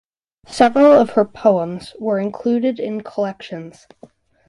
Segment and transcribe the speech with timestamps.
[0.47, 3.85] Several of her poems were included in collections.